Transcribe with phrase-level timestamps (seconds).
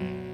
[0.00, 0.33] Bye.